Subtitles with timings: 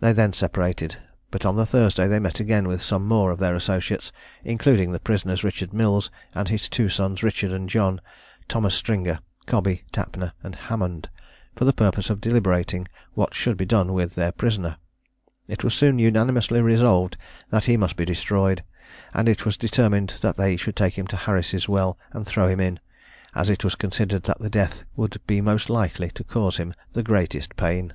[0.00, 0.98] They then separated;
[1.30, 4.12] but on the Thursday they met again with some more of their associates,
[4.44, 8.02] including the prisoners Richard Mills, and his two sons Richard and John,
[8.46, 11.08] Thomas Stringer, Cobby, Tapner, and Hammond,
[11.56, 14.76] for the purpose of deliberating what should be done with their prisoner.
[15.48, 17.16] It was soon unanimously resolved
[17.48, 18.62] that he must be destroyed,
[19.14, 22.60] and it was determined that they should take him to Harris' well and throw him
[22.60, 22.80] in,
[23.34, 27.02] as it was considered that that death would be most likely to cause him the
[27.02, 27.94] greatest pain.